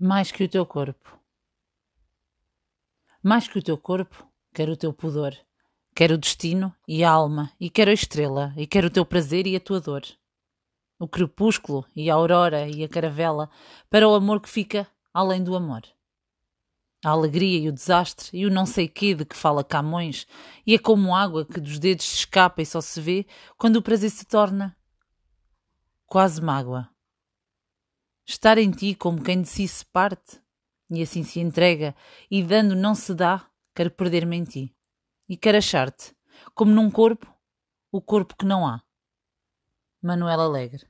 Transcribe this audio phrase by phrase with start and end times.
[0.00, 1.18] mais que o teu corpo.
[3.20, 5.36] Mais que o teu corpo, quero o teu pudor,
[5.92, 9.44] quero o destino e a alma, e quero a estrela, e quero o teu prazer
[9.48, 10.02] e a tua dor.
[11.00, 13.50] O crepúsculo e a aurora e a caravela,
[13.90, 15.82] para o amor que fica além do amor.
[17.04, 20.28] A alegria e o desastre e o não sei quê de que fala Camões,
[20.64, 23.26] e é como água que dos dedos se escapa e só se vê
[23.56, 24.76] quando o prazer se torna
[26.06, 26.88] quase mágoa
[28.28, 30.38] estar em ti como quem de si se parte,
[30.90, 31.96] e assim se entrega,
[32.30, 34.76] e dando não se dá, quer perder-me em ti,
[35.26, 36.14] e quer achar-te,
[36.54, 37.26] como num corpo,
[37.90, 38.82] o corpo que não há.
[40.02, 40.86] Manuel Alegre